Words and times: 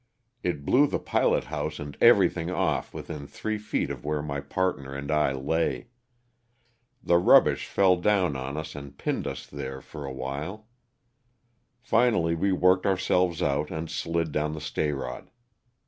It 0.41 0.65
blew 0.65 0.87
the 0.87 0.97
pilot 0.97 1.43
house 1.43 1.77
and 1.77 1.95
everything 2.01 2.49
off 2.49 2.91
within 2.91 3.27
three 3.27 3.59
feet 3.59 3.91
of 3.91 4.03
where 4.03 4.23
my 4.23 4.39
partner 4.41 4.95
and 4.95 5.11
I 5.11 5.31
lay. 5.31 5.89
The 7.03 7.19
rubbish 7.19 7.67
fell 7.67 7.97
down 7.97 8.35
on 8.35 8.57
us 8.57 8.73
and 8.73 8.97
pinned 8.97 9.27
us 9.27 9.45
there 9.45 9.79
for 9.79 10.05
a 10.05 10.11
LOSS 10.11 10.13
OF 10.13 10.17
THE 10.61 10.63
SULTA]SrA. 11.83 11.91
297 12.01 12.01
while. 12.01 12.21
Finally 12.23 12.33
we 12.33 12.51
worked 12.51 12.85
ourselves 12.87 13.43
out 13.43 13.69
and 13.69 13.91
slid 13.91 14.31
down 14.31 14.53
the 14.53 14.59
stayrod. 14.59 15.27